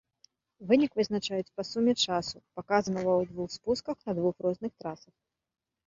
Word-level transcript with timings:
Вынік 0.71 0.91
вызначаюць 0.99 1.53
па 1.59 1.67
суме 1.73 1.93
часу, 2.07 2.43
паказанага 2.63 3.07
ў 3.07 3.21
двух 3.35 3.49
спусках 3.61 3.97
на 4.07 4.11
двух 4.21 4.35
розных 4.49 4.71
трасах. 4.83 5.15